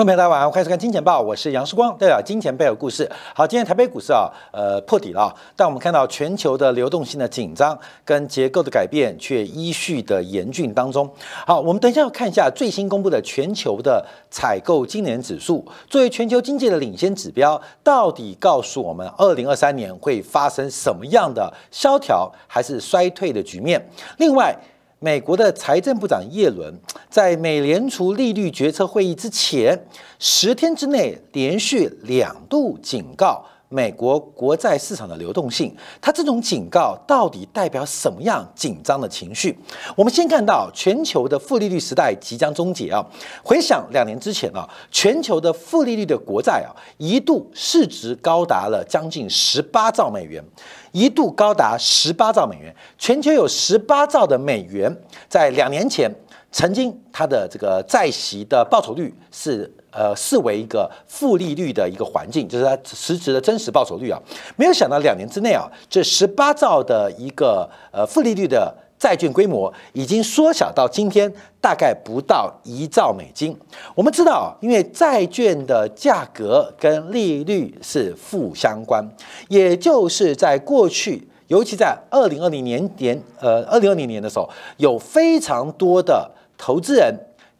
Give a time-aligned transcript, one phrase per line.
[0.00, 3.06] 各位朋友，大家晚上欢迎收看《金钱报》，我是杨世光，代表金钱背后故事。
[3.34, 11.06] 好，今天台北股市啊，呃，破底了，但我们看到全球的流动性的紧张跟结构的改变却依序的严峻当中。
[11.46, 23.86] 好，我们等一下要看一下最新公布的全球的采购经理指数，作为全球经济的领先指标，到底告诉我们二零二三年会发生什么样的萧条还是衰退的局面？
[24.16, 24.56] 另外。
[25.02, 26.78] 美国的财政部长耶伦
[27.08, 29.86] 在美联储利率决策会议之前
[30.18, 33.42] 十天之内连续两度警告。
[33.72, 39.56] 美国国债市场的流动性，它这种警告到底代表什么样紧张的情绪？
[39.96, 43.06] 我们先看到全球的负利率时代即将终结啊！
[43.44, 50.44] 回想两年之前啊，全球的负利率的国债啊，一度市值高达了将近十八兆美元，
[50.90, 54.92] 一度高达十八兆美元，全球有十八兆的美元，
[55.28, 56.10] 在两年前
[56.50, 59.72] 曾经它的这个债息的报酬率是。
[59.92, 64.20] 呃，视为一个负利率的一个环境，就是它实质的真实报酬率啊，
[64.56, 73.56] 没有想到两年之内啊，这十八兆的一个呃负利率的债券规模已经缩小到今天大概不到一兆美金。
[73.94, 79.02] 我们知道，因为债券的价格跟利率是负相关，
[79.48, 87.12] 也就是在过去，尤其在二零二零年年呃二零二零年的时候，有非常多的投资人、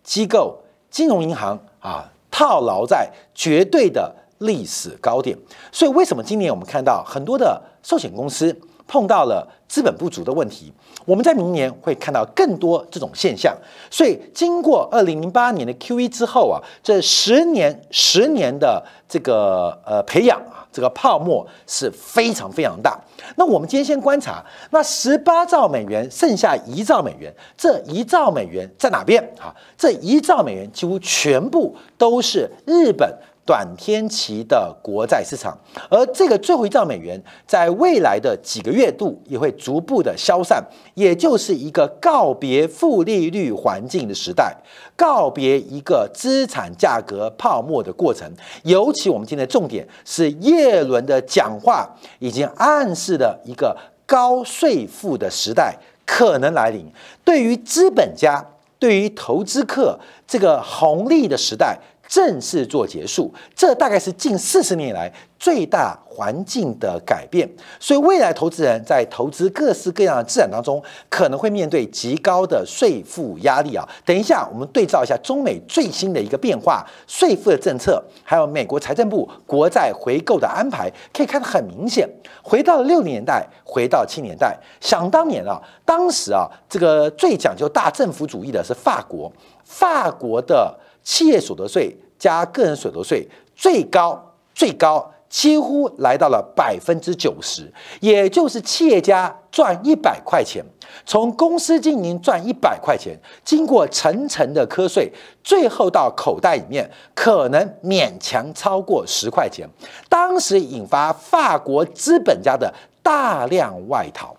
[0.04, 2.09] 机构、金融银行啊。
[2.40, 5.36] 套牢在绝对的历史高点，
[5.70, 10.72] 所以为什么今年我们看到很多的寿险公司碰到了资本不足的问题？
[11.04, 13.56] 我们在明年会看到更多这种现象。
[13.88, 22.98] 所以经过二零零八年的 Q E 之后啊，这十年十年的这个呃培养啊，这个泡沫是非常非常大。
[23.36, 29.22] 那我们今天先观察，那十八兆美元剩下一兆美元，这一兆美元在哪边？
[29.38, 33.08] 啊，这一兆美元几乎全部都是日本
[33.44, 35.56] 短天期的国债市场，
[35.90, 44.56] 而这个最后一兆美元在未来的几个月度也会逐步的消散，也就是一个告别负利率环境的时代，
[44.96, 48.28] 告别一个资产价格泡沫的过程。
[48.62, 51.88] 尤其我们今天的重点是耶伦的讲话
[52.18, 53.10] 已经暗示。
[53.20, 53.76] 了一个
[54.06, 55.76] 高税负的时代
[56.06, 56.90] 可能来临，
[57.22, 58.42] 对于资本家，
[58.78, 61.78] 对于投资客，这个红利的时代
[62.10, 63.32] 正式做结束。
[63.54, 65.10] 这大概是近四十年以来。
[65.40, 67.48] 最大环境的改变，
[67.78, 73.88] 所以未来投资人在投资各式各样的资产当中，可能会面对极高的税负压力啊。
[74.04, 82.06] 等一下，我们对照一下中美最新的一个变化，税负的政策，还有美国财政部国债回购的安排，可以看得很明显。
[82.42, 89.32] 回到了六零年代，回到七年代，想当年啊，当时啊，这个最讲究大政府主义的是法国，
[89.64, 95.10] 法国的企业所得税加个人所得税最高最高。
[95.30, 100.60] 几乎来到了百分之九十，也就是企业家赚一百块钱，
[101.06, 105.08] 从公司经营赚一百块钱，经过层层的瞌税，
[105.44, 109.64] 最后到口袋里面可能勉强超过十块钱。
[110.08, 114.34] 当时引发法国资本家的大量外逃，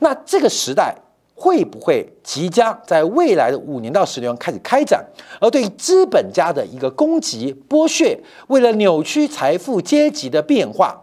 [0.00, 0.92] 那这个时代。
[1.42, 5.04] 会不会即将在未来的五年到十年开始开展？
[5.40, 8.16] 而对资本家的一个攻击、剥削，
[8.46, 10.96] 为了扭曲财富阶级的变化，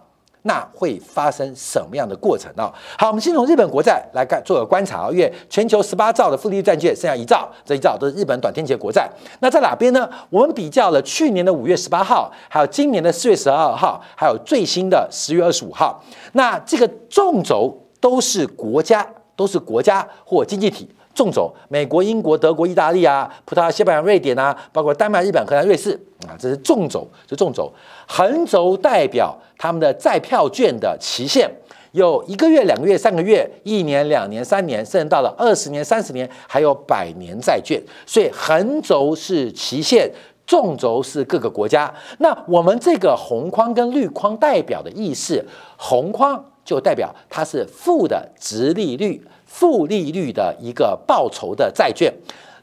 [0.43, 2.71] 那会发生什么样的过程呢？
[2.97, 9.09] 好，我们先从日本国债来看做个观察啊，因为全球十八兆的负利率债券剩下一兆，这一兆都是日本短天期国债。
[9.41, 10.09] 那在哪边呢？
[10.29, 16.01] 我们比较了去年的五月十八号，还有今年的四月十二号，还有最新的十月二十五号。
[16.31, 19.05] 那这个纵轴都是国家。
[19.39, 20.85] 都是国家或经济体
[21.15, 27.71] 纵轴，美国、英国、德国、意大利啊，葡萄牙、西班牙、瑞典啊，包括丹麦、日本、荷兰、瑞士啊，这是纵轴，是纵轴。
[28.05, 31.49] 横轴代表他们的债票券的期限，
[31.93, 37.81] 有一个月、两个月、三个月、一年、两年、三年，甚至到了二十年、三十年，还有百年债券。
[38.05, 40.11] 所以横轴是期限，
[40.45, 41.89] 纵轴是各个国家。
[42.17, 45.45] 那我们这个红框跟绿框代表的意思，
[45.77, 46.43] 红框。
[46.63, 52.13] 就代表它是负的值利率、负利率的一个报酬的债券，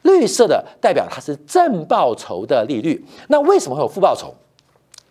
[0.03, 3.05] 绿色的代表它是正报酬的利率。
[3.27, 4.33] 那为什么会有负报酬？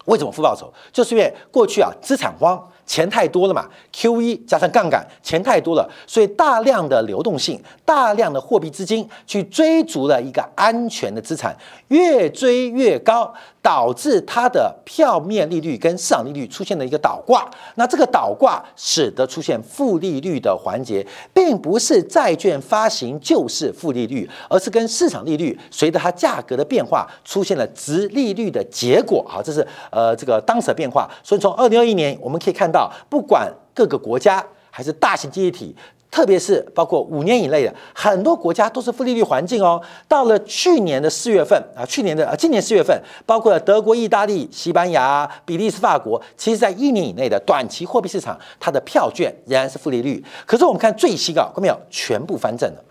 [0.06, 0.72] 为什么负报酬？
[0.92, 11.54] 就是因为过去啊资产荒，钱太多了嘛，Q E 加上杠杆，钱太多了，所以大量的流动性、大量的货币资金去追逐了一个安全的资产，
[11.88, 17.50] 越追越高，导致它的票面利率跟市场利率出现了一个倒挂。
[17.74, 21.04] 那这个倒挂使得出现负利率的环节，
[21.34, 29.24] 并不是债券发行就是负利率，而是跟市场利率随着它价格的变化出现了值利率的结果。
[29.28, 31.10] 好，这是呃这个当时的变化。
[31.24, 35.75] 所以从二零二一年我们可以看到，到不管各个国家还是大型经济体。
[36.08, 39.78] 特别是包括五年以内的很多国家都是负利率环境哦。
[40.08, 50.25] 到了去年的四月份啊，去年的啊，今年四月份，包括德国、意大利、西班牙、比利时、法国，其实在一年以内的短期货币市场，它的票券仍然是负利率。
[50.46, 51.79] 可是我们看最新啊，看到没有？
[51.90, 52.82] 全部翻正了，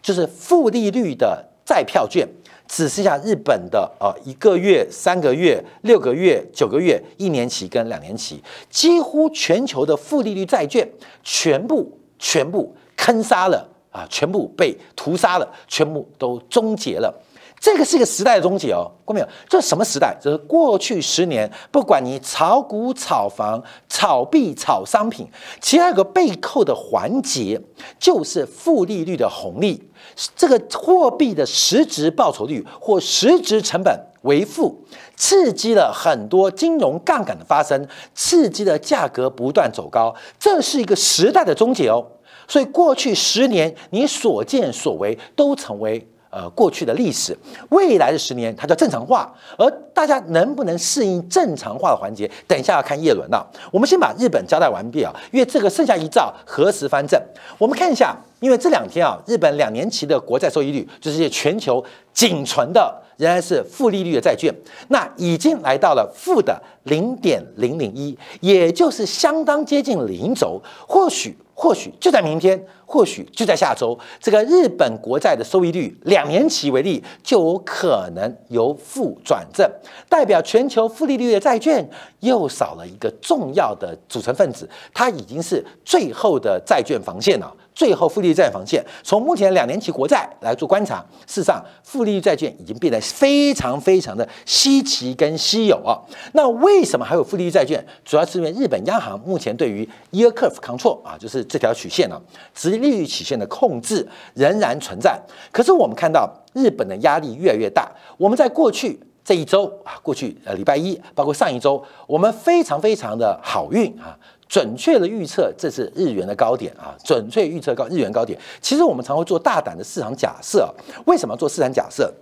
[0.00, 2.28] 就是负利率的债票券
[2.68, 10.88] 只剩下日本的呃一个月、三个月、六个月、九个月、一年期跟两年期，几乎全球的负利率债券
[11.24, 11.98] 全部。
[12.20, 14.04] 全部坑杀了啊！
[14.10, 17.14] 全部被屠杀了，全部都终结了。
[17.60, 19.28] 这个是一个时代的终结哦，过没有？
[19.48, 20.16] 这是什么时代？
[20.20, 25.28] 这是过去十年，不管你炒股、炒房、炒币、炒商品，
[25.60, 27.60] 其实有个背扣的环节，
[27.98, 29.90] 就是负利率的红利。
[30.36, 34.84] 这个货币的实质报酬率或实质成本为负，
[35.16, 40.14] 刺激了很多金融杠杆的发生，刺激了价格不断走高。
[40.38, 42.06] 这是一个时代的终结哦。
[42.46, 46.08] 所以过去十年，你所见所为都成为。
[46.30, 47.36] 呃，过去的历史，
[47.70, 53.44] 未来的十年，它叫正常化，而大家能不能适应正常化的环节，等一下要看叶伦了。
[53.72, 57.18] 我们先把日本交代完毕啊，因为这个剩下一兆何时翻正？
[57.56, 61.82] 我们看一下，因为这两天啊，日本两年期的国债收益率就是全球
[62.12, 64.54] 仅存的仍然是负利率的债券，
[64.88, 71.36] 那已经来到了负的零点零零一，也就是相当接近零轴，或许。
[71.60, 72.56] 或许就在明天，
[72.86, 79.68] 或许就在下周，这个日本国债的收益率，两年期为例，就有可能由负转正，
[80.08, 81.84] 代表全球负利率的债券
[82.20, 87.52] 又少了一个重要的组成分子，它已经是最后的债券防线了。
[87.78, 90.96] 最后，负利率债防线，从目前两年期国债来做观察，
[91.28, 95.94] 事实上，负利率债券已经变得非常非常的稀奇跟稀有啊。
[96.32, 97.86] 那为什么还有负利率债券？
[98.04, 102.20] 主要是因为日本央行目前对于 yield curve control 啊，就是这条曲线呢，
[102.52, 104.04] 直利率曲线的控制
[104.34, 105.16] 仍然存在。
[105.52, 107.88] 可是我们看到日本的压力越来越大。
[108.16, 114.18] 我们在过去这一周啊，过去呃礼拜一，包括上一周，我们非常非常的好运啊。
[114.48, 116.96] 准确的预测，这是日元的高点啊！
[117.04, 118.38] 准确预测高日元高点。
[118.60, 120.72] 其实我们常会做大胆的市场假设。
[121.04, 122.12] 为什么做市场假设？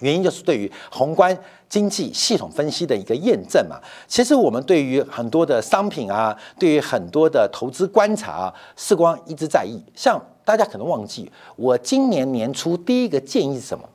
[0.00, 1.36] 原因就是对于宏观
[1.68, 3.78] 经济系统分析的一个验证嘛。
[4.06, 9.82] 其实我们对于很多的商品啊，对于很多的投资观察啊，世光一直在意。
[9.94, 13.86] 像大家可能忘记，我今年年初第一个建议是什么？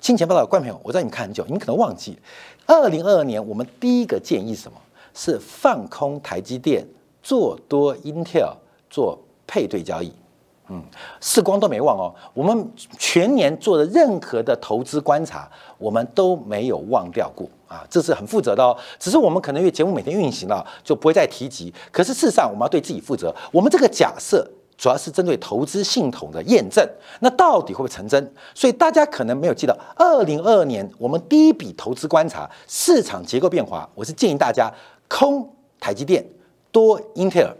[0.00, 2.18] 金钱报道的观众朋友，我知道你看很久，你们可能忘记，
[2.66, 4.76] 二零二二年我们第一个建议是什么？
[5.14, 6.86] 是放空台积电，
[7.22, 8.54] 做多 Intel，
[8.90, 10.12] 做配对交易。
[10.68, 10.82] 嗯，
[11.20, 12.14] 四光都没忘哦。
[12.32, 17.84] 我们全年做的任何的投资观察，我们都没有忘掉过啊。
[17.90, 18.74] 这是很负责的哦。
[18.98, 21.74] 只是我们可能因为节目每天运行了，就不会再提及。
[21.90, 23.34] 可是事实上，我们要对自己负责。
[23.50, 24.48] 我们这个假设
[24.78, 26.88] 主要是针对投资系统的验证，
[27.20, 28.32] 那到底会不会成真？
[28.54, 34.72] 所以大家可能没有记得，二零二二年我们第一笔投资观察市场结构变化，我是建议大家。
[35.12, 35.46] 空
[35.78, 36.24] 台积电，
[36.70, 37.54] 多英特尔，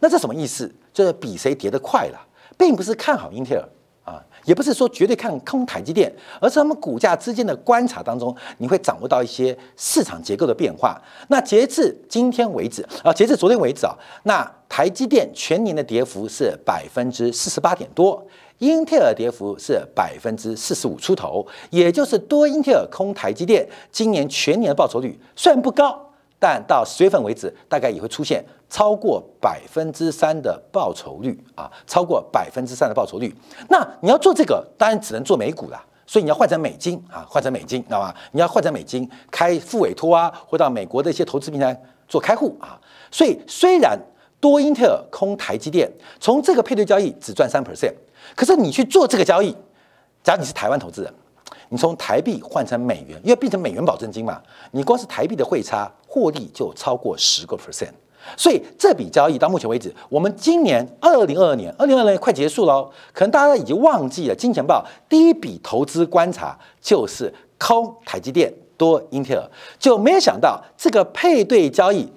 [0.00, 0.68] 那这什么意思？
[0.92, 2.18] 就是比谁跌得快了，
[2.58, 11.00] 并不是看好英特尔啊，也不是说绝对看空台积电，而是他们股价之间的观察当中，你会掌握到一些市场结构的变化。
[11.28, 13.94] 那截至今天为止啊，截至昨天为止啊，
[14.24, 18.26] 那台积电全年的跌幅是百分之四十八点多，
[18.58, 26.09] 英特尔跌幅是百分之四十五出头，也就是多英特尔空台积电，今年全年的报酬率虽然不高。
[26.40, 33.32] 但到十月份为止，大概也会出现超过百分之三的报酬率啊，超过百分之三的报酬率。
[33.68, 38.14] 那你要做这个，当然只能做美股了，所以你要换成美金啊，换成美金，知道吗？
[38.32, 41.78] 你要换成美金开副委托啊，或到美国的一些投资平台
[42.08, 42.80] 做开户啊。
[43.10, 43.98] 所以虽然
[44.40, 47.92] 多英特尔空台积电，从这个配对交易只赚三 percent，
[48.34, 49.54] 可是你去做这个交易，
[50.22, 51.12] 假如你是台湾投资人。
[51.68, 54.40] 你从台币换成美元，因为变成美元保证金嘛，
[54.72, 57.92] 你光是台币的汇差获利就超过十个 percent，
[58.36, 72.10] 所以这笔交易到目前为止，我们今年二零二二年，二零二二年快结束了，可能大家已经忘记了金钱豹第一笔投资观察就是空台积电多英特尔，就没有想到这个配对交易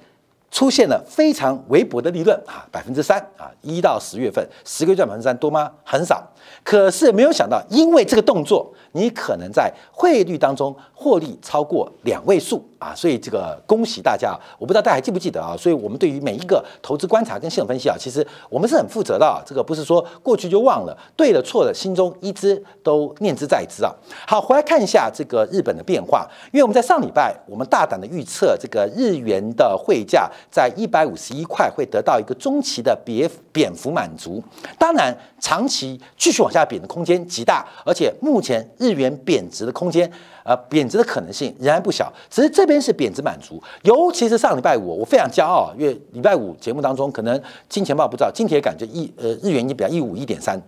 [0.50, 5.72] 出现了非常微薄的利润啊，百分之三啊，一到十月份十个月赚百分之三多吗？
[5.84, 6.24] 很少。
[6.64, 14.38] 可是没有想到，因为这个动作，你可能在汇率当中获利超过两位数啊，所以这个恭喜大家。
[14.58, 15.56] 我不知道大家还记不记得啊？
[15.58, 19.42] 所以我们对于每一个投资观察跟系统分析啊，其实我们是很负责的啊。
[19.46, 23.94] 这个不是说过去就忘了，对了错了，心中一直都念之在之啊。
[24.28, 34.42] 好，回来看一下这个日本的变化，因为我们在上礼拜我们大胆的预测这个日元的汇价在一百五十一块会得到一个中期的别贬幅满足，
[34.78, 40.12] 当然长期继继续往下贬的空间极大，而且目前日元贬值的空间，
[40.44, 42.12] 呃，贬值的可能性仍然不小。
[42.28, 50.60] 只是这边是贬值满足，尤其是上礼拜五，我非常骄傲，因为礼拜五节目当中，可能金钱豹不知道，金铁感觉一呃日元已经比较一五一点三，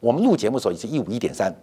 [0.00, 1.54] 我们录节目的时候也是一五一点三，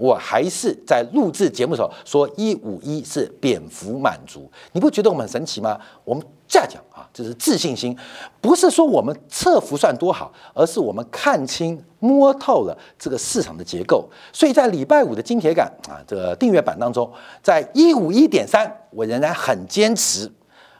[0.00, 5.78] 我还是在录制节目的时候说一五一是蝙蝠满足，你不觉得我们很神奇吗？
[6.04, 6.24] 我们。
[6.52, 7.96] 这样讲啊，就是自信心，
[8.40, 14.10] 不是说我们测幅算多好，而是我们看清摸透了这个市场的结构。
[14.32, 17.08] 所以在礼拜五的金铁杆啊，这个订阅版当中，
[17.40, 20.28] 在一五一点三，我仍然很坚持、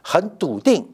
[0.02, 0.84] 很笃定、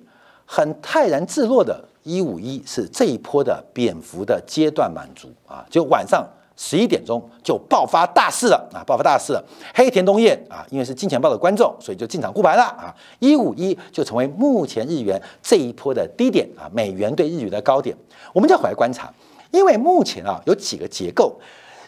[0.45, 6.23] 很泰然自若的，一五一是这一波的蝙蝠的阶段满足啊，就晚上。
[6.57, 8.83] 十一点钟就爆发大事了啊！
[8.87, 9.45] 爆发大事了，
[9.75, 12.95] 黑田东彦啊，因为是金钱豹的观众，所以就进场护盘了啊！
[13.19, 17.95] 一五一就成为目前日元这一波的低点啊，美元对日元的高点。
[18.33, 19.13] 我们再回来观察，
[19.51, 21.39] 因为目前啊有几个结构，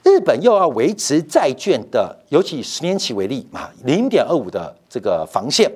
[0.04, 5.70] 日本又要维持债券的，尤其以十年期为例啊，零点二五的这个防线。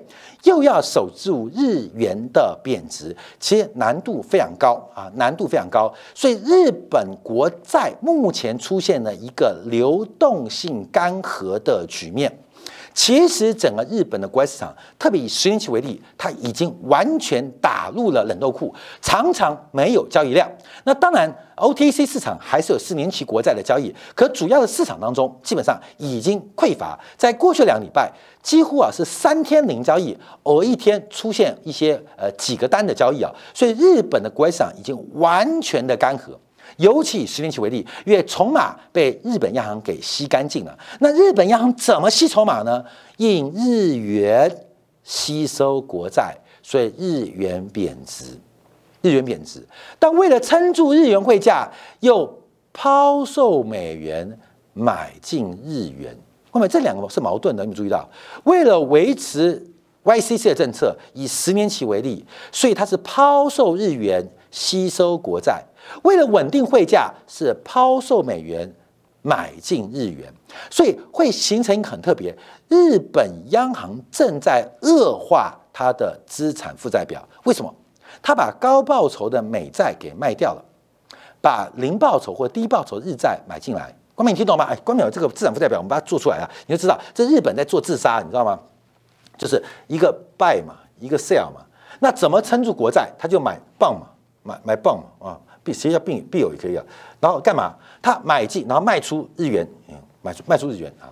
[0.44, 5.94] 又要守住日元的贬值，其实难度非常高啊，难度非常高。
[6.16, 12.36] 所以日本国债目前出现了一个流动性干涸的局面。
[12.94, 20.50] 其实整个日本的国债市场，特别以十年期为例，它已经完全打入了冷冻库，常常没有交易量。
[20.84, 26.98] 那当然，OTC 市场还是有四年期国债的交易，可主要的市场当中基本上已经匮乏。
[27.16, 36.36] 在过去两礼拜，几乎啊是三天零交易，偶一天出现一些呃几个单的交易啊，所以日本的国债市场已经完全的干涸。
[36.76, 40.78] 尤其以十年期为例，因为筹码被日本央行给吸干净了。
[41.00, 42.84] 那日本央行怎么吸筹码呢？
[43.18, 44.66] 印日元
[45.02, 48.38] 吸收国债，所以日元贬值，
[49.00, 49.66] 日元贬值。
[49.98, 54.38] 但为了撑住日元汇价，又抛售美元
[54.72, 56.16] 买进日元。
[56.50, 58.08] 后面这两个是矛盾的，你注意到？
[58.44, 59.66] 为了维持
[60.04, 65.64] YCC 的政策，以十年期为例，所以它是抛售日元吸收国债。
[66.02, 68.72] 为了稳定汇价，是抛售美元
[69.22, 70.32] 买进日元，
[70.70, 72.36] 所以会形成一个很特别。
[72.68, 77.22] 日本央行正在恶化它的资产负债表。
[77.44, 77.72] 为什么？
[78.20, 80.64] 他把高报酬的美债给卖掉了，
[81.40, 83.94] 把零报酬或低报酬日债买进来。
[84.14, 84.64] 光明，你听懂吗？
[84.64, 88.58] 哎，光明，这个资产负债表我们把它做出来了，你就知道这日本在做自杀，你知道吗？
[89.38, 91.64] 就是一个 buy 嘛，一个 sell 嘛。
[92.00, 93.10] 那怎么撑住国债？
[93.18, 94.06] 他就买镑嘛，
[94.42, 95.40] 买买镑嘛啊。
[95.64, 96.84] 必实际上必必有也可以啊，
[97.20, 97.74] 然后干嘛？
[98.00, 101.06] 他买进，然后卖出日元，嗯，卖出卖出日元啊，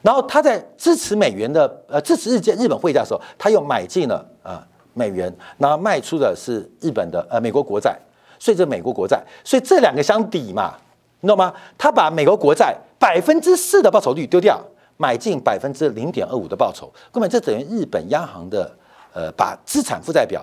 [0.00, 7.98] 然后他在支持美元的呃支持日日日本汇价的时候，他又买进了啊美元，然后卖出的是日本的呃美国国债，
[8.38, 10.74] 所以这美国国债，所以这两个相抵嘛，
[11.20, 11.52] 你懂吗？
[11.76, 14.58] 他把美国国债百分之四的报酬率丢掉，
[14.96, 18.70] 买进百分之零点二五的报酬，根本这等于日本央行的
[19.12, 20.42] 呃把资产负债表。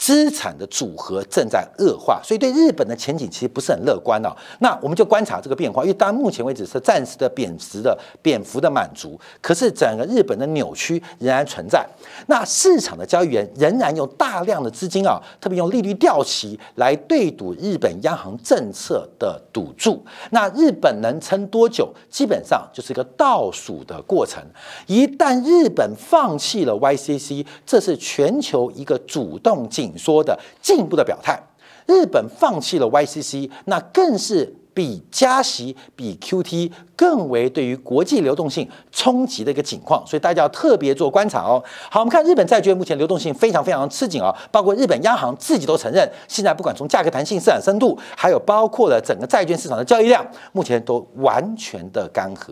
[0.00, 4.34] 资产的组合正在恶化，所以对日本的前景其实不是很乐观哦。
[4.60, 11.86] 那我们就观察这个变化，因为到目前为止是暂时的贬值的贬幅的满足，可是整个日本的扭曲仍然存在。
[12.28, 20.02] 那市场的交易员仍然用大量的资金啊，特别用利率掉期来对赌日本央行政策的赌注。
[20.30, 21.92] 那日本能撑多久？
[22.08, 24.42] 基本上就是一个倒数的过程。
[24.86, 29.98] 一旦日本放弃了 YCC，这是全球一个主动进性。
[29.98, 31.40] 说的进一步的表态，
[31.86, 41.62] 日本放弃了 YCC，那更是比加息、比 QT 更为对于国际流动性冲击的一个情况，所以大家要特别做观察哦。
[41.90, 52.50] 好，我们看日本债券目前流动性非常非常吃紧啊，包括日本央行自己都承认，现在不管从价格弹性、市场深度，还有包括了整个债券市场的交易量，目前都完全的干涸。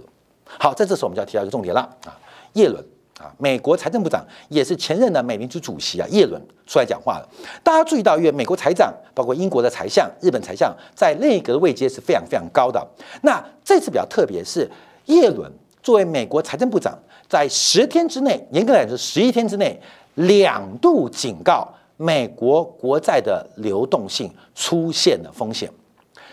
[0.58, 2.12] 好，在这时候我们就要提到一个重点了啊，
[2.54, 2.84] 叶伦。
[3.18, 7.28] 啊，美国财政部长也是前任的美联储主席啊，耶伦出来讲话了。
[7.64, 12.86] 大家注意到，因为美国财长，包括英国的财相、日本财相，在内阁的位阶是非常非常高的。
[13.22, 14.70] 那这次比较特别，是
[15.06, 15.50] 耶伦
[15.82, 16.96] 作为美国财政部长，
[17.28, 19.80] 在十天之内，严格来说十一天之内，
[20.14, 25.68] 两度警告美国国债的流动性出现了风险，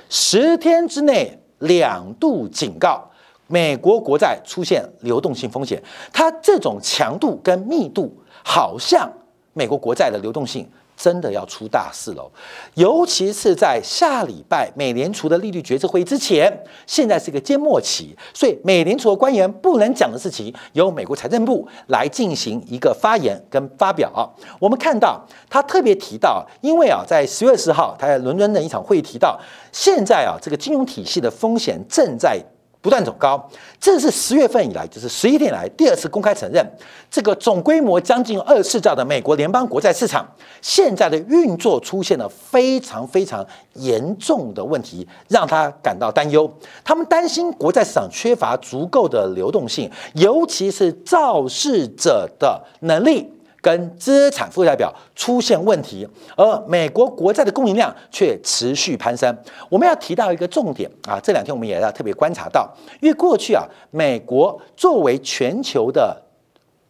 [0.09, 3.09] 十天之内两度警告
[3.47, 8.11] 美国国债出现流动性风险，它这种强度跟密度，
[8.43, 9.11] 好像
[9.53, 10.69] 美国国债的流动性。
[10.97, 12.31] 真的要出大事喽！
[12.75, 16.49] 尤其是在下礼拜美联储的利率决策会议之前，
[16.87, 24.09] 现在是一个缄默期，所以美联储的官员不能讲的事情，由美国财政部来进行一个发言跟发表。
[24.57, 29.37] 我们看到他特别提到，因为啊，在十月十号他在伦敦的一场会议提到，
[29.73, 32.41] 现在啊，这个金融体系的风险正在。
[32.85, 33.49] 不断走高，
[33.79, 36.63] 这是十月份以来，就是十一天来第二次公开承认，
[37.09, 40.23] 这个总规模将近二四兆的美国联邦国债市场，
[40.61, 46.47] 现在的运作出现了非常非常严重的问题，让他感到担忧。
[46.83, 53.31] 他们担心国债市场缺乏足够的流动性，尤其是造市者的能力。
[53.65, 56.07] 跟资产负债表出现问题，
[56.37, 59.35] 而美国国债的供应量却持续攀升。
[59.69, 66.24] 我们要提到一个重点啊，这两天我们也要特别观察到，因为过去啊，美国作为全球的。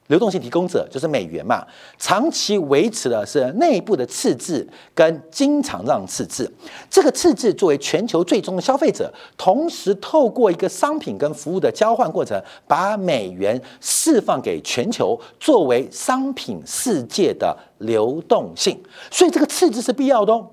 [0.07, 1.65] 流动性提供者就是美元嘛，
[1.97, 6.51] 长期维持的是内部的赤字跟经常让赤字。
[6.89, 18.79] 这个赤字作为全球最终的消费者，同时透过一个商品跟服务的交换过程，把美元释放给全球，作为商品世界的流动性。
[19.09, 20.47] 所以这个赤字是必要的哦。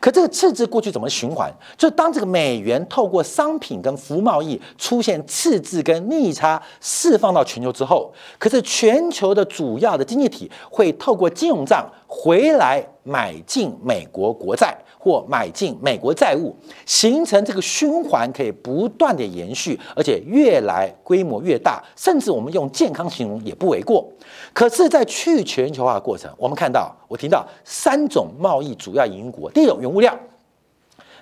[0.00, 1.52] 可这个赤字过去怎么循环？
[1.76, 14.76] 就当这个美元透过商品跟服务贸易出现赤字跟逆差释放到全球之后，可是全球的主要的经济体会透过金融账回来买进美国国债
[15.06, 16.52] 或买进美国债务，
[16.84, 24.04] 形成这个循环可以不断的延续，而且越来规模越大，甚至我们用健康形容也不为过。
[24.52, 30.12] 可是，在去全球化过程，我们看到，我听到三种贸易主要营运国，第一种原物料，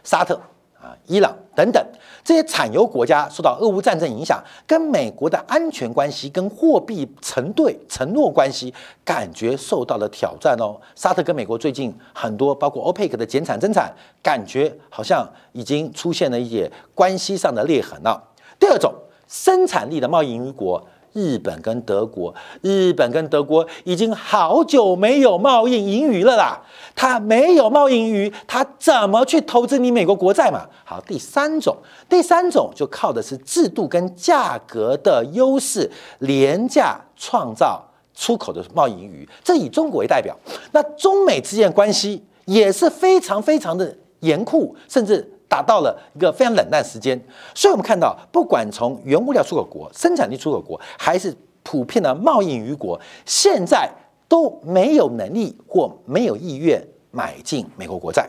[0.02, 0.40] 沙特
[0.80, 1.86] 啊、伊朗等等
[2.24, 8.72] 这些产油国家受到俄乌战争影响，跟美国的安全关系、跟货币承兑承诺关系，
[9.04, 10.74] 感觉受到了挑战哦。
[10.96, 18.20] 沙特跟美国最近很多，包括 OPEC 的减产增产，感觉好像已经出现了一些关系上的裂痕了。
[18.58, 18.94] 第二种
[19.28, 20.82] 生产力的贸易与国。
[21.14, 26.60] 日本跟德国，日本跟德国已经好久没有贸易盈余了啦。
[26.94, 30.66] 它没有贸易盈余，它怎么去投资你美国国债嘛？
[30.84, 31.76] 好，第三种，
[32.08, 37.82] 第三种就靠的是制度跟价格的优势，廉价创造
[38.14, 39.28] 出口的贸易盈余。
[39.42, 40.36] 这以中国为代表，
[40.72, 45.30] 那中美之间关系也是非常非常的严酷，甚至。
[45.54, 47.16] 达到了一个非常冷淡时间，
[47.54, 53.88] 所以我们看到，不管从原物料出口国、生产力出口国，还是普遍的贸易余国，现在
[54.26, 58.28] 都没有能力或没有意愿买进美国国债。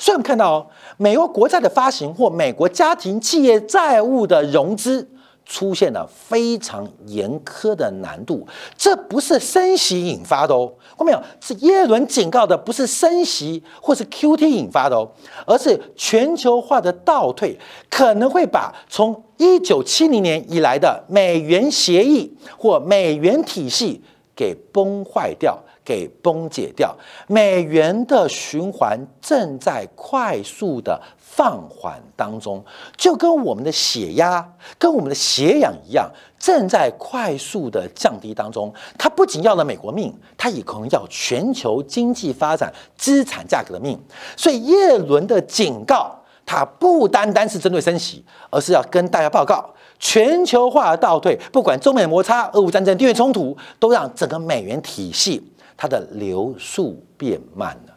[0.00, 0.66] 所以我们看到哦，
[0.96, 5.08] 美国国债的发行或美国家庭企业债务的融资。
[5.48, 11.22] 出现了非常严苛的难度，这不是升息引发的哦，看到没有？
[11.40, 15.10] 是耶伦警告的，不是升息或是 Q T 引发的哦，
[15.46, 17.58] 而是全球化的倒退，
[17.88, 24.02] 可能会把从一九七零年以来的美元协议或美元体系
[24.36, 25.58] 给崩坏掉。
[25.88, 26.94] 给崩解掉，
[27.28, 31.00] 美元的循环正在快速的
[31.38, 32.64] 放缓当中，
[32.96, 34.44] 就跟我们的血压、
[34.76, 38.74] 跟我们的血氧一样，正在快速的降低当中。
[38.98, 43.96] 它不仅要了美国命，它也可能要全球经济发展、资产价格的命。
[44.36, 46.12] 所以叶伦的警告，
[46.44, 49.64] 它不单单是针对升息，而是要跟大家报告，
[50.00, 55.40] 全球化的倒退，不管中美摩擦、俄乌战争、地缘冲突，都让整个美元体系。
[55.76, 57.94] 它的流速变慢了，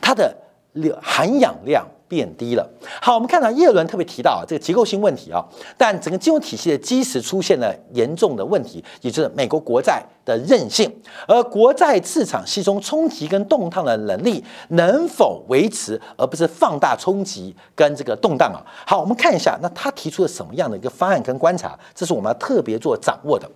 [0.00, 0.36] 它的
[0.72, 2.68] 流含氧量变低了。
[3.00, 5.40] 好，我们看到叶伦特别提到啊，这个结构性问题啊，
[5.78, 10.92] 但整个金融体系的基石出现了严重的问题，也就是美国国债的韧性，
[11.28, 18.58] 而国债市场吸收冲击跟动荡的能力能否维持，而不是放大冲击跟这个动荡啊。
[18.84, 23.48] 好，我们看一下，那他提出了什么样的一个方案跟观察，这是我们要特别做掌握的。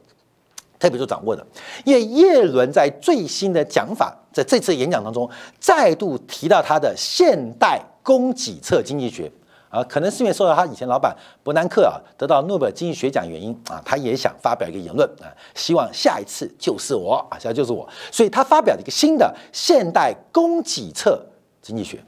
[0.77, 1.47] 特别做掌握的，
[1.85, 5.27] 因为叶伦在最新的讲法，在这次演讲当中，
[5.59, 9.33] 再度提到他的现代供给侧经济学
[9.69, 21.21] 啊，可能是因为受到他以前老板伯南克啊得到诺贝尔经济学奖原因啊，他也想发表一个言论啊，希望下一次就是我啊，下就是我，所以他发表了一个新的现代供给侧
[21.61, 22.01] 经济学。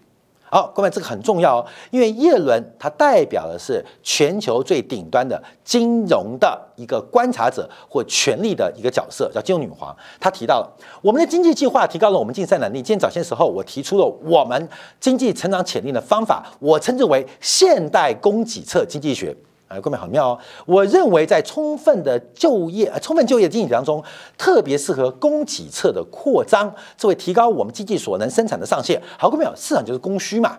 [0.49, 9.95] 好，各位，这个很重要哦，因为耶伦他代表的是全球最顶端的金融的一个观察者或权力的一个角色，叫金融女皇。
[10.21, 12.77] 她提到了我们的经济计划提高了我们竞赛能力。
[12.77, 14.69] 今天早些时候，我提出了我们
[15.01, 19.37] 经济成长潜力的方法，我称之为现代供给侧经济学。
[19.68, 20.38] 啊，各位好妙哦！
[20.64, 24.02] 我认为在充分的就业、充分就业经济当中，
[24.38, 29.02] 特别适合供给侧的扩张，这会提高我们经济所能生产的上限。
[29.18, 29.57] 好，各位没有？
[29.57, 30.57] 市场就是供需嘛。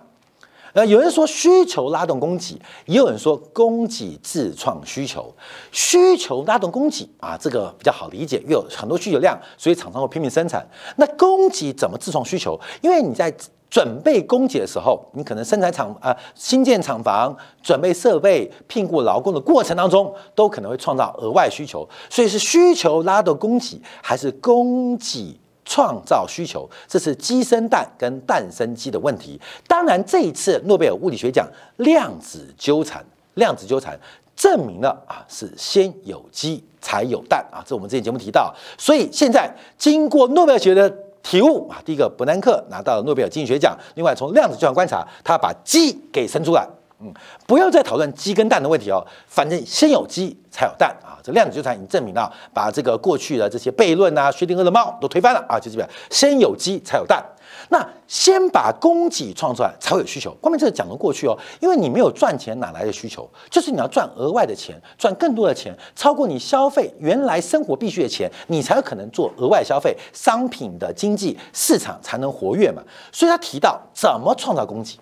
[0.77, 5.33] 呃，有人说需求拉动供给，也有人说供给自创需求。
[5.71, 10.63] 需求拉动供给啊，这个比较好理解，因为有很多需求量，所以厂商会拼命生产。
[10.97, 12.59] 那供给怎么自创需求？
[12.81, 13.33] 因为你在
[13.71, 21.89] 准备供给的时候，你可能生产厂啊新建厂房、准备设备、聘雇劳工的过程当中，都可能会创造额外需求。
[22.07, 25.35] 所以是需求拉动供给，还是供给
[25.67, 26.67] 创造需求？
[26.87, 29.39] 这是鸡生蛋跟蛋生鸡的问题。
[29.67, 33.99] 当然，这一次诺贝尔物理学奖量子纠缠，量子纠缠
[34.35, 38.51] 证明了啊是先有鸡才有蛋啊，这我们之前节目提到。
[38.77, 40.91] 所以现在经过诺贝尔学的。
[41.23, 43.77] 体悟啊，第一个伯南克拿到了诺贝尔经济学奖。
[43.95, 46.65] 另外，从量子计算观察，他把鸡给生出来。
[46.99, 47.13] 嗯，
[47.45, 51.19] 不要再讨论鸡跟蛋的问题哦，反正先有鸡才有蛋啊。
[51.23, 57.23] 这量子纠缠已经证明了，把这个过去的这些悖论啊、薛定谔的猫都推翻了啊，就这边先有鸡才有蛋。
[57.69, 60.31] 那先把供给创出来，才会有需求。
[60.39, 63.29] 光明这个讲得过去哦，因为你没有赚钱，哪来的需求？
[63.49, 72.81] 就是你要赚额外的钱，赚更多的钱，超过你消费原来生活必须的钱，你才有可能做额外消费，商品的经济市场才能活跃嘛。
[73.11, 74.97] 所以他提到怎么创造供给。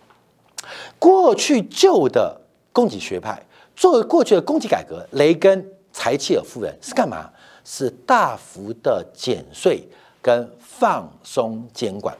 [0.99, 2.39] 过去旧的
[2.71, 3.41] 供给学派，
[3.75, 7.29] 作为过去的供给改革，雷根、柴契尔夫人是干嘛？
[7.63, 9.87] 是大幅的减税
[10.21, 12.15] 跟放松监管。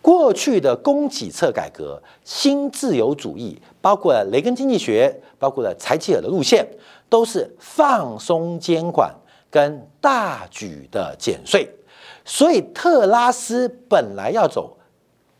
[0.00, 6.66] 过去的供给侧改革、新自由主义，包括了雷根经济学，包括了柴契尔的路线，
[7.08, 9.14] 都是放松监管
[9.50, 11.68] 跟大举的减税。
[12.24, 14.76] 所以特拉斯本来要走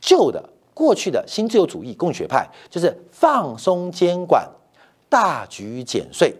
[0.01, 4.48] 旧的过去的新自由主义共学派，就是放松监管、
[5.08, 6.35] 大举减税。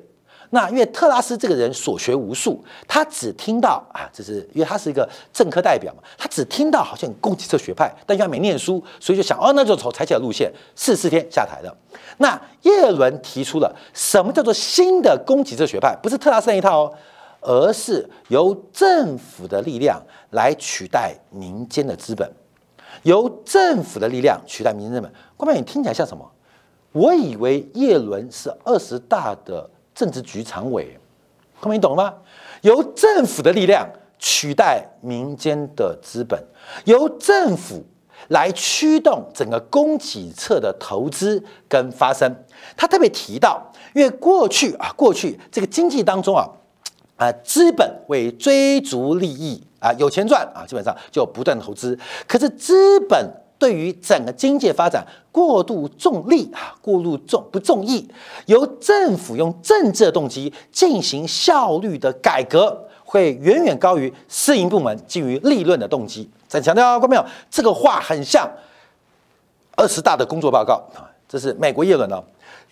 [0.54, 11.74] 那因为特拉斯这个人所学无术，他只听到啊，这是因为他是一个政科代表嘛，他只听到好像供给侧学派，但因为没念书，所以就想哦，那就走采取的路线，四四天下台的。
[12.18, 15.96] 那叶伦提出了什么叫做新的供给侧学派？
[16.02, 16.94] 不是特拉斯那一套哦，
[17.40, 19.98] 而是由政府的力量
[20.32, 22.30] 来取代民间的资本，
[23.02, 25.12] 由政府的力量取代民间资本。
[25.36, 26.30] 关妹，你听起来像什么？
[26.92, 29.68] 我以为叶伦是二十大的。
[29.94, 30.98] 政治局常委，
[31.60, 32.14] 各位你懂了吗？
[32.62, 33.86] 由政府的力量
[34.18, 36.42] 取代民间的资本，
[36.86, 37.84] 由政府
[38.28, 42.34] 来驱动整个供给侧的投资跟发生。
[42.74, 46.48] 他特别提到，因为过去啊，过去这个经济当中啊，
[47.16, 51.98] 啊，资本为追逐利益啊，有钱赚啊，基本上就不断投资。
[52.26, 53.30] 可是资本。
[53.58, 58.10] 对于整个经济发展过度重利啊，过度重不重义，
[58.46, 66.28] 由政府用政治动机进行效率的改革，会远远高于私营部门基于利润的动机。
[66.48, 67.24] 再强调，看到没有？
[67.52, 68.50] 这个话很像
[69.76, 72.20] 二十大的工作报告啊，这是美国耶伦哦。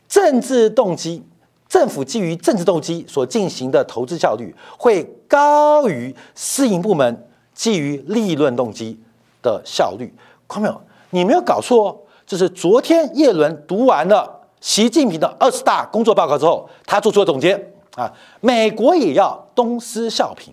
[0.09, 1.23] 政治动机，
[1.71, 9.01] 政府基于政治动机所进行的投资效率，会高于私营部门基于利润动机
[9.41, 10.13] 的效率。
[10.49, 10.83] 看到没有？
[11.11, 11.97] 你没有搞错哦。
[12.27, 17.55] 就是昨天叶伦读完了习近平的二十大工作报告之后，他做出了总结
[17.95, 18.13] 啊。
[18.41, 20.51] 美国也要东施效颦，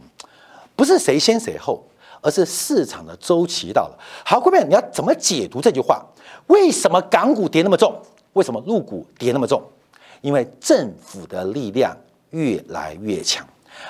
[0.76, 1.84] 不是谁先谁后，
[2.22, 3.98] 而是市场的周期到了。
[4.24, 6.06] 好，各位，你要怎么解读这句话？
[6.46, 8.00] 为什么港股跌那么重？
[8.34, 9.60] 为什么陆股跌那么重？
[10.22, 11.96] 因为政府的力量
[12.32, 13.46] 越来越强，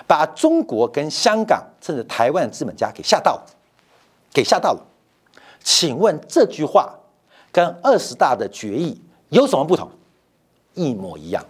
[0.06, 3.46] 把中国跟香港甚至台湾资本家给吓到了，
[4.34, 4.82] 给吓到了。
[5.64, 6.94] 请问这句话
[7.52, 9.90] 跟二十大的决议有什么不同？
[10.74, 11.44] 一模一样，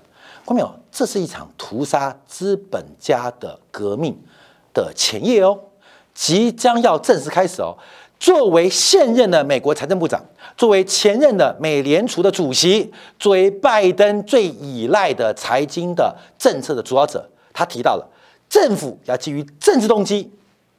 [0.45, 0.73] 看没有？
[0.91, 4.17] 这是一场屠杀资本家的革命
[4.73, 5.59] 的前夜哦，
[6.13, 7.77] 即将要正式开始哦。
[8.19, 10.23] 作为现任的美国财政部长，
[10.55, 18.09] 作为前任的美联储的主席，作为拜登最依赖的财经的政策的主导者，他提到了
[18.49, 20.31] 政府要基于政治动机。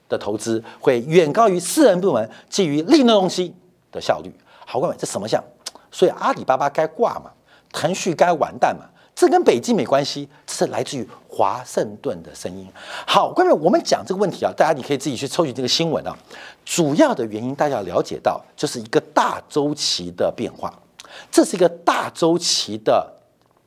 [0.09, 3.55] 的投资会远高于私人部门基于利润东西
[3.92, 4.33] 的效率。
[4.64, 5.44] 好，各位，这什么像？
[5.90, 7.31] 所以阿里巴巴该挂嘛？
[7.74, 8.87] 腾讯该完蛋嘛？
[9.19, 12.69] 这跟北京没关系，这是来自于华盛顿的声音。
[13.05, 16.17] 好，关于，我们讲这个问题啊，大家你可以自己去抽取这个新闻啊。
[16.65, 20.73] 主要的原因大家要了解到，就是一个大周期的变化，
[21.33, 23.18] 这是一个大周期的。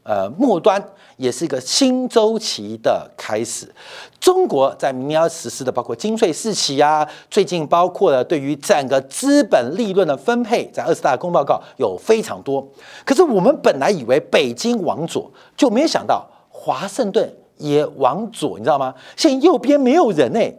[0.04, 0.84] 呃，末端
[1.18, 3.72] 也是一个新周期的开始。
[4.20, 12.68] 中国在明年要实施的，包括金税四期啊，最近包括了对于整个资本利润的分配，在二十大公报告有非常多。
[13.06, 18.96] 可是我们本来以为北京往左，就没有想到华盛顿也往左，你知道吗？
[19.16, 20.52] 现在右边没有人哎，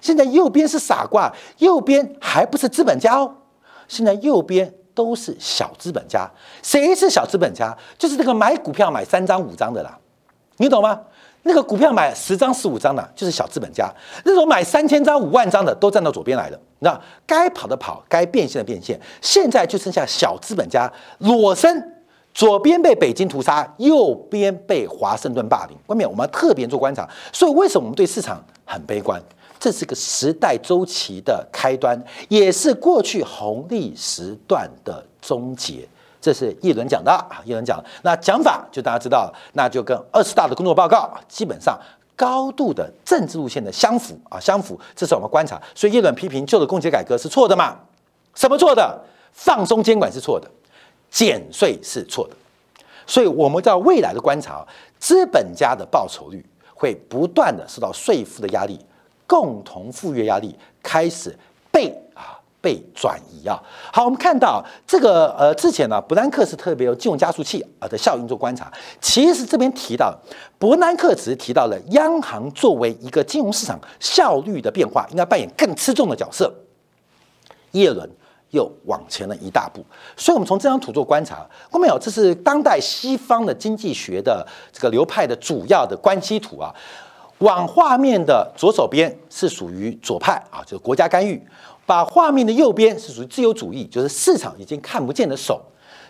[0.00, 3.34] 现在右边是傻瓜，右边还不是资本家哦，
[3.88, 4.72] 现在右边。
[4.94, 6.30] 都是小资本家，
[6.62, 7.76] 谁是小资本家？
[7.98, 9.98] 就是那个买股票买三张五张的啦，
[10.58, 11.00] 你懂吗？
[11.46, 13.92] 那个股票买十张十五张的，就是小资本家。
[14.24, 16.58] 那种买三千张五万张的，都站到左边来了。
[16.78, 18.98] 那该跑的跑，该变现的变现。
[19.20, 22.02] 现在就剩下小资本家裸身，
[22.32, 25.76] 左边被北京屠杀，右边被华盛顿霸凌。
[25.88, 27.06] 外面我们要特别做观察。
[27.30, 29.22] 所以为什么我们对市场很悲观？
[29.64, 31.98] 这是个时代周期的开端，
[32.28, 35.88] 也是过去红利时段的终结。
[36.20, 37.82] 这是叶伦讲的啊，叶伦讲。
[38.02, 41.80] 那讲法就大家知道了，那就跟二十大的工作报告基本上
[42.14, 44.78] 高度的政治路线的相符啊，相符。
[44.94, 45.58] 这是我们观察。
[45.74, 47.74] 所以叶伦批评旧的供给改革是错的嘛？
[48.34, 49.00] 什么错的？
[49.32, 50.46] 放松监管是错的，
[51.10, 52.36] 减税是错的。
[53.06, 54.62] 所以我们在未来的观察，
[54.98, 58.78] 资本家的报酬率会不断的受到税负的压力。
[59.26, 61.36] 共同富裕压力开始
[61.70, 63.62] 被啊被转移啊。
[63.92, 68.72] 好，我们看到这个呃之前呢，伯南克是特别有金融加速器啊的效应做观察。
[69.00, 70.16] 其实这边提到，
[70.58, 76.52] 伯南克只是提到了央行作为一个金融市场效率的变化，应该扮演更吃重的角色。
[77.72, 78.08] 耶伦
[78.50, 79.84] 又往前了一大步。
[80.16, 86.72] 所以，我们从这张图做观察，后面有这是当代西方的经济学的这个流派的主要的关系图啊。
[87.38, 91.38] 往画面的左手边是属于左派啊，就是国家干预；
[91.84, 95.60] 把画面的右边是属于自由主义，就是市场已经看不见的手。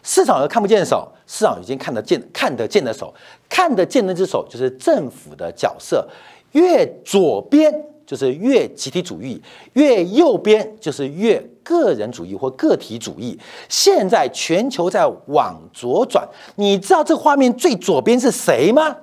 [0.02, 3.12] 市场有看不见的手，市场已经看得见、看得见的手，
[3.48, 6.06] 看得见那只手就是政府的角色。
[6.52, 7.74] 越左边
[8.06, 13.36] 就是越集体主义，越右边就是越个人主义或个体主义。
[13.68, 18.94] 现在全球在往左转，你知道这画面最左边是谁吗？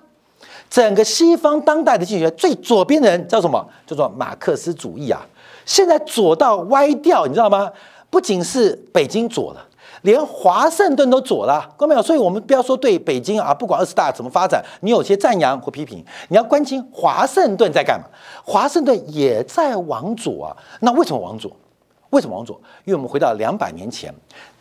[0.71, 3.67] 整个西方当代的经济学最左边的人叫什么？
[3.85, 5.19] 叫做马克思主义啊！
[5.65, 7.69] 现在左到歪掉，你知道吗？
[8.09, 9.67] 不仅是北京左了，
[10.03, 12.01] 连华盛顿都左了，各位没有？
[12.01, 18.05] 所以我们不要说对北京啊，不管二十大怎么发展，你有些赞扬或批评，你要关心华盛顿在干嘛？
[18.41, 20.55] 华盛顿也在往左啊！
[20.79, 21.51] 那为什么往左？
[22.11, 22.55] 为什么往左？
[22.85, 24.13] 因为我们回到两百年前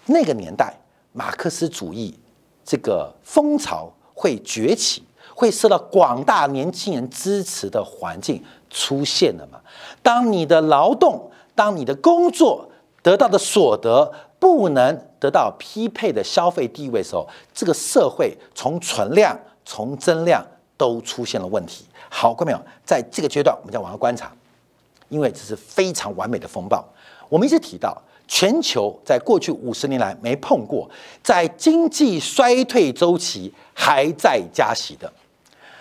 [0.07, 0.75] 那个年代，
[1.13, 2.19] 马克思主义
[2.65, 5.05] 这个风潮会崛起。
[5.41, 9.59] 会受到广大年轻人支持的环境出现了吗？
[10.03, 12.69] 当你的劳动，当你的工作
[13.03, 21.87] 得到的所得不能得到匹配的消费地位的时候，这个社会从存量、从增量都出现了问题。
[22.11, 24.31] 好，各位朋友，在这个阶段，我们再往下观察，
[25.09, 26.87] 因为这是非常完美的风暴。
[27.31, 27.97] 我们一直提到，
[28.29, 30.87] 全球在过去五十年来没碰过，
[31.23, 35.11] 在经济衰退周期还在加息的。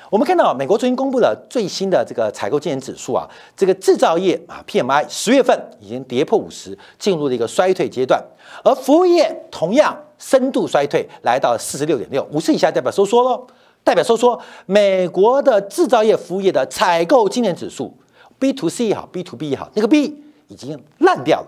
[0.10, 8.24] 我们看到美国最近公布了最新的这个采购经理指数啊，这个制造业啊 PMI 十月份已经跌破五十，进入了一个衰退阶段，
[8.64, 13.46] 而服务业同样深度衰退，来到四十六点六，五十以下代表收缩喽，
[13.84, 14.40] 代表收缩。
[14.66, 17.96] 美国的制造业服务业的采购经理指数
[18.40, 21.48] B to C 也好，B to B 也好，那个 B 已经烂掉了。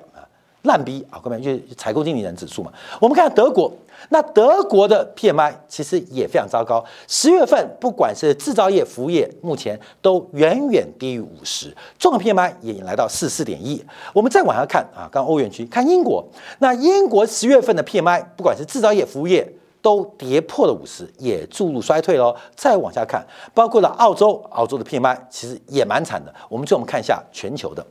[0.64, 1.20] 烂逼啊！
[1.24, 2.72] 各位就是采购经理人指数嘛。
[3.00, 3.72] 我们看下德国，
[4.10, 6.84] 那德国的 PMI 其实也非常糟糕。
[7.08, 11.76] 十月份不管是制造业、服务业，目前都远远低于五十。
[11.98, 13.84] 综合 PMI 也来到四四点一。
[14.14, 16.24] 我们再往下看啊，刚欧元区看英国，
[16.60, 22.36] 那英国十月份的 PMI 不管是制造业、服务业都跌破了五十，也注入衰退喽。
[22.56, 26.32] 再往下看，包括了澳洲，澳洲的 PMI 其实也蛮惨的。
[26.48, 27.84] 我们就我们看一下全球的。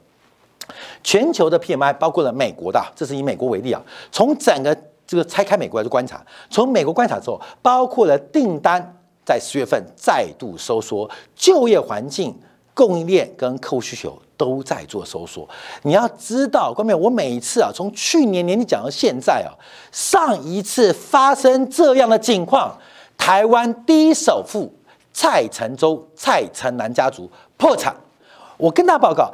[1.02, 3.83] 全球的 PMI 包括了美国的，这是以美国为例啊。
[4.11, 8.80] 从整个这个拆开美国来观察，从美国观察之后，包括了订单
[9.24, 12.33] 在十月份再度收缩，就业环境、
[12.74, 15.48] 供应链跟客户需求都在做收缩。
[15.83, 19.50] 你要知道，关键我每一次啊，从去年年底讲到现在啊，
[19.90, 22.76] 上一次发生这样的情况，
[23.18, 24.72] 台湾第一首富
[25.12, 27.94] 蔡成洲、蔡成南家族破产。
[28.56, 29.33] 我跟大家报告。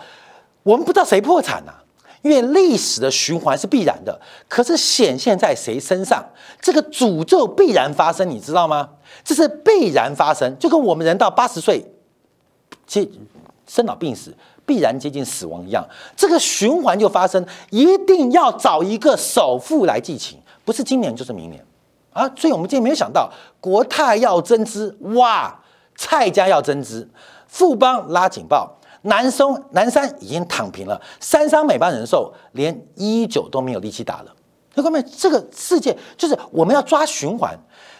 [0.66, 1.72] 我们不知道谁破产呐，
[2.22, 4.20] 因为历史的循环是必然的。
[4.48, 6.24] 可是显现在谁身上？
[6.60, 8.88] 这个诅咒必然发生，你知道吗？
[9.22, 11.86] 这是必然发生，就跟我们人到八十岁
[12.84, 13.08] 接
[13.68, 14.34] 生老病死，
[14.66, 15.86] 必然接近死亡一样。
[16.16, 21.64] 这个循环就发生，一定要找一个首富来寄情，不是今年就是明年
[22.12, 22.28] 啊！
[22.34, 25.60] 所以我们今天没有想到国泰要增资，哇，
[25.94, 27.08] 蔡家要增资，
[27.46, 28.75] 富邦拉警报。
[29.06, 34.34] 南松南山已经躺平了，三商美邦人寿连一九都没有力气打了。
[34.74, 37.58] 各位们，这个世界就是我们要抓循环，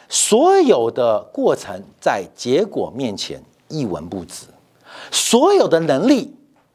[0.09, 4.47] 所有的过程在结果面前一文不值，
[5.11, 6.35] 所有的能力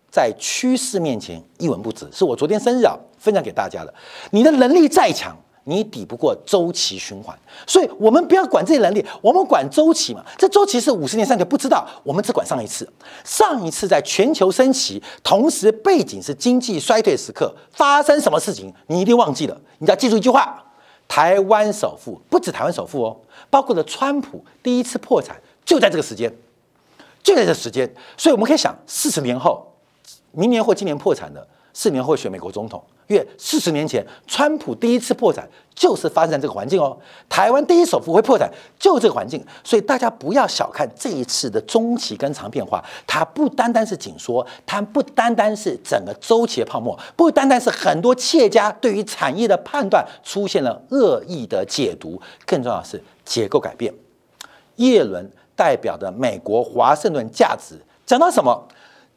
[0.10, 2.08] 在趋势面前一文不值。
[2.12, 3.94] 是我昨天生日啊，分享给大家的。
[4.32, 5.38] 你的能力再强。
[5.66, 10.26] 你抵不过周期循环，所以我们不要管这些能力，我们管周期嘛。
[10.36, 11.88] 这周期是五十年、三年，不知道。
[12.04, 12.92] 我们只管上一次，
[13.24, 19.62] 上一次在全球升旗，同时背景是经济衰退时刻，发生什么事情，你一定忘记了。
[19.78, 20.66] 你要记住一句话：
[21.08, 23.18] 台湾首富不止台湾首富哦，
[23.52, 26.34] 包括了川普第一次破产就在这个时间，
[27.22, 27.94] 就在这时间。
[28.18, 29.72] 所以我们可以想，四十年后，
[30.32, 32.84] 明年或今年破产的，四年后选美国总统。
[33.12, 36.98] 约四十年前，川普第一次破产就是发生在这个环境哦。
[37.30, 39.44] 台湾第一首富会破产，就这个环境。
[39.64, 53.94] 所以大家不要小看这一次的中期跟长变化，它不单单是紧缩，它不单单是整个周期的泡沫，不单单是很多企业家对于产业的判断出现了恶意的解读，更重要的是结构改变。
[54.78, 58.68] 叶伦代表的美国华盛顿价值讲到什么？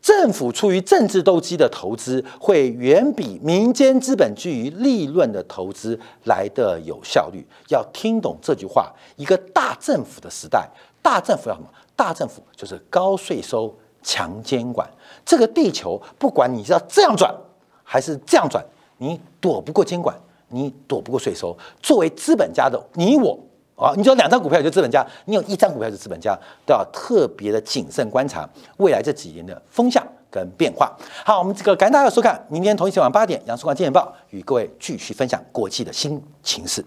[0.04, 7.42] 政府出于政治动机的投资，会远比民间资本基于利润的投资来的有效率。
[7.70, 10.68] 要听懂这句话，一个大政府的时代，
[11.00, 11.68] 大政府要什么？
[11.96, 14.86] 大政府就是高税收、强监管。
[15.24, 17.34] 这个地球，不管你是要这样转
[17.82, 18.62] 还是这样转，
[18.98, 20.14] 你躲不过监管，
[20.48, 21.56] 你躲不过税收。
[21.80, 23.38] 作为资本家的你我。
[23.76, 30.96] 啊，你有两张股票就资本家，你有一张股票就资本家，都要特别的谨慎观察未来这几年的风向跟变化。
[31.24, 36.84] 好，我们这个感谢大家收看，明天同一时间晚八点，杨树光经典报与各位继续分享国际的新情势。